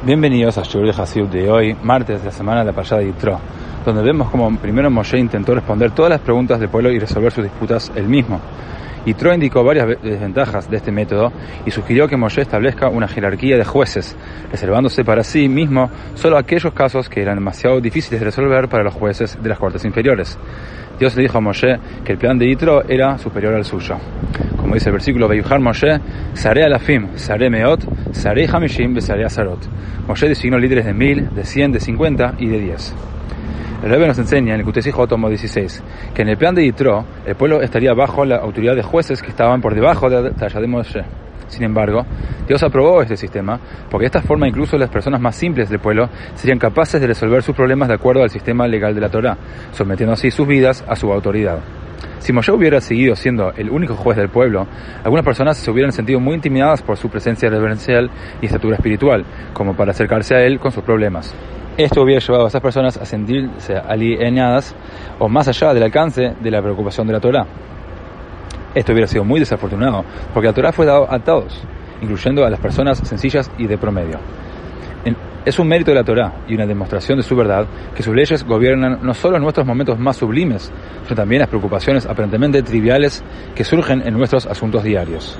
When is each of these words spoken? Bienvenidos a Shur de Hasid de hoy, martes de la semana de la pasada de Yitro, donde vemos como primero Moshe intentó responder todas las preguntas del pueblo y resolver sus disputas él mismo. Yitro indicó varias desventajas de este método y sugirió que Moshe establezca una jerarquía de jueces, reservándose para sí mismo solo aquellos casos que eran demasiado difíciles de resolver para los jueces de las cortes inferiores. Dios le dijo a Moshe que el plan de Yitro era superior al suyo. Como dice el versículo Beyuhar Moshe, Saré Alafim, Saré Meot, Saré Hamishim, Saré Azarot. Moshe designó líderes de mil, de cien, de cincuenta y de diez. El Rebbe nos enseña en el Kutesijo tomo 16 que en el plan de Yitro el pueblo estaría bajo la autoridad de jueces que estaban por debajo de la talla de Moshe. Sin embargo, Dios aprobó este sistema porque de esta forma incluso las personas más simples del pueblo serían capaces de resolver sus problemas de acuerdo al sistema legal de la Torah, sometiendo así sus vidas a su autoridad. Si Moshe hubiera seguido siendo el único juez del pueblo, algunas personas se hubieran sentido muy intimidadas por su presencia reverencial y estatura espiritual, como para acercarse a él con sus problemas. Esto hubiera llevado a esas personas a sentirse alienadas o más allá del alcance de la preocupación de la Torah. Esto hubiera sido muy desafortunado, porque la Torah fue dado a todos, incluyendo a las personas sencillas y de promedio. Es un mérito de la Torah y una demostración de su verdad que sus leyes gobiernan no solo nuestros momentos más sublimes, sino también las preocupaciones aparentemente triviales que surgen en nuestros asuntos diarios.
Bienvenidos 0.00 0.56
a 0.56 0.62
Shur 0.62 0.84
de 0.84 0.90
Hasid 0.90 1.24
de 1.24 1.50
hoy, 1.50 1.76
martes 1.82 2.20
de 2.20 2.26
la 2.26 2.30
semana 2.30 2.60
de 2.60 2.66
la 2.66 2.72
pasada 2.72 3.00
de 3.00 3.08
Yitro, 3.08 3.40
donde 3.84 4.00
vemos 4.00 4.30
como 4.30 4.56
primero 4.56 4.88
Moshe 4.92 5.18
intentó 5.18 5.56
responder 5.56 5.90
todas 5.90 6.10
las 6.10 6.20
preguntas 6.20 6.60
del 6.60 6.68
pueblo 6.68 6.92
y 6.92 7.00
resolver 7.00 7.32
sus 7.32 7.42
disputas 7.42 7.90
él 7.96 8.04
mismo. 8.04 8.40
Yitro 9.04 9.34
indicó 9.34 9.64
varias 9.64 10.00
desventajas 10.00 10.70
de 10.70 10.76
este 10.76 10.92
método 10.92 11.32
y 11.66 11.72
sugirió 11.72 12.06
que 12.06 12.16
Moshe 12.16 12.42
establezca 12.42 12.88
una 12.88 13.08
jerarquía 13.08 13.56
de 13.56 13.64
jueces, 13.64 14.16
reservándose 14.52 15.04
para 15.04 15.24
sí 15.24 15.48
mismo 15.48 15.90
solo 16.14 16.38
aquellos 16.38 16.72
casos 16.72 17.08
que 17.08 17.20
eran 17.20 17.34
demasiado 17.34 17.80
difíciles 17.80 18.20
de 18.20 18.26
resolver 18.26 18.68
para 18.68 18.84
los 18.84 18.94
jueces 18.94 19.36
de 19.42 19.48
las 19.48 19.58
cortes 19.58 19.84
inferiores. 19.84 20.38
Dios 21.00 21.16
le 21.16 21.22
dijo 21.22 21.38
a 21.38 21.40
Moshe 21.40 21.76
que 22.04 22.12
el 22.12 22.18
plan 22.18 22.38
de 22.38 22.46
Yitro 22.46 22.84
era 22.88 23.18
superior 23.18 23.52
al 23.52 23.64
suyo. 23.64 23.96
Como 24.68 24.74
dice 24.74 24.90
el 24.90 24.92
versículo 24.92 25.28
Beyuhar 25.28 25.60
Moshe, 25.60 25.98
Saré 26.34 26.62
Alafim, 26.62 27.16
Saré 27.16 27.48
Meot, 27.48 27.86
Saré 28.12 28.46
Hamishim, 28.46 29.00
Saré 29.00 29.24
Azarot. 29.24 29.66
Moshe 30.06 30.28
designó 30.28 30.58
líderes 30.58 30.84
de 30.84 30.92
mil, 30.92 31.34
de 31.34 31.42
cien, 31.46 31.72
de 31.72 31.80
cincuenta 31.80 32.34
y 32.36 32.48
de 32.48 32.60
diez. 32.60 32.94
El 33.82 33.88
Rebbe 33.88 34.06
nos 34.06 34.18
enseña 34.18 34.52
en 34.52 34.60
el 34.60 34.66
Kutesijo 34.66 35.06
tomo 35.06 35.30
16 35.30 35.82
que 36.12 36.20
en 36.20 36.28
el 36.28 36.36
plan 36.36 36.54
de 36.54 36.64
Yitro 36.64 37.02
el 37.24 37.34
pueblo 37.34 37.62
estaría 37.62 37.94
bajo 37.94 38.26
la 38.26 38.36
autoridad 38.36 38.76
de 38.76 38.82
jueces 38.82 39.22
que 39.22 39.30
estaban 39.30 39.62
por 39.62 39.74
debajo 39.74 40.10
de 40.10 40.20
la 40.20 40.30
talla 40.32 40.60
de 40.60 40.66
Moshe. 40.66 41.02
Sin 41.46 41.64
embargo, 41.64 42.04
Dios 42.46 42.62
aprobó 42.62 43.00
este 43.00 43.16
sistema 43.16 43.58
porque 43.90 44.02
de 44.02 44.18
esta 44.18 44.20
forma 44.20 44.48
incluso 44.48 44.76
las 44.76 44.90
personas 44.90 45.18
más 45.18 45.34
simples 45.34 45.70
del 45.70 45.78
pueblo 45.78 46.10
serían 46.34 46.58
capaces 46.58 47.00
de 47.00 47.06
resolver 47.06 47.42
sus 47.42 47.56
problemas 47.56 47.88
de 47.88 47.94
acuerdo 47.94 48.22
al 48.22 48.28
sistema 48.28 48.68
legal 48.68 48.94
de 48.94 49.00
la 49.00 49.08
Torah, 49.08 49.38
sometiendo 49.72 50.12
así 50.12 50.30
sus 50.30 50.46
vidas 50.46 50.84
a 50.86 50.94
su 50.94 51.10
autoridad. 51.10 51.58
Si 52.18 52.32
Moshe 52.32 52.52
hubiera 52.52 52.80
seguido 52.80 53.14
siendo 53.14 53.52
el 53.52 53.70
único 53.70 53.94
juez 53.94 54.16
del 54.16 54.28
pueblo, 54.28 54.66
algunas 55.04 55.24
personas 55.24 55.56
se 55.56 55.70
hubieran 55.70 55.92
sentido 55.92 56.20
muy 56.20 56.34
intimidadas 56.34 56.82
por 56.82 56.96
su 56.96 57.08
presencia 57.08 57.48
reverencial 57.48 58.10
y 58.42 58.46
estatura 58.46 58.76
espiritual, 58.76 59.24
como 59.52 59.74
para 59.74 59.92
acercarse 59.92 60.34
a 60.34 60.42
él 60.42 60.58
con 60.58 60.72
sus 60.72 60.82
problemas. 60.82 61.34
Esto 61.76 62.02
hubiera 62.02 62.20
llevado 62.20 62.46
a 62.46 62.48
esas 62.48 62.60
personas 62.60 62.96
a 62.96 63.04
sentirse 63.04 63.76
alienadas 63.76 64.74
o 65.20 65.28
más 65.28 65.46
allá 65.46 65.72
del 65.72 65.84
alcance 65.84 66.34
de 66.40 66.50
la 66.50 66.60
preocupación 66.60 67.06
de 67.06 67.12
la 67.12 67.20
Torah. 67.20 67.46
Esto 68.74 68.92
hubiera 68.92 69.06
sido 69.06 69.24
muy 69.24 69.38
desafortunado, 69.38 70.04
porque 70.34 70.48
la 70.48 70.52
Torah 70.52 70.72
fue 70.72 70.86
dado 70.86 71.10
a 71.10 71.20
todos, 71.20 71.62
incluyendo 72.02 72.44
a 72.44 72.50
las 72.50 72.58
personas 72.58 72.98
sencillas 72.98 73.50
y 73.58 73.68
de 73.68 73.78
promedio. 73.78 74.18
Es 75.44 75.58
un 75.58 75.68
mérito 75.68 75.90
de 75.90 75.96
la 75.96 76.04
Torah 76.04 76.44
y 76.46 76.54
una 76.54 76.66
demostración 76.66 77.18
de 77.18 77.22
su 77.22 77.34
verdad 77.34 77.66
que 77.94 78.02
sus 78.02 78.14
leyes 78.14 78.44
gobiernan 78.44 78.98
no 79.02 79.14
solo 79.14 79.38
nuestros 79.38 79.66
momentos 79.66 79.98
más 79.98 80.16
sublimes, 80.16 80.70
sino 81.04 81.16
también 81.16 81.40
las 81.40 81.48
preocupaciones 81.48 82.06
aparentemente 82.06 82.62
triviales 82.62 83.22
que 83.54 83.64
surgen 83.64 84.06
en 84.06 84.14
nuestros 84.14 84.46
asuntos 84.46 84.82
diarios. 84.82 85.38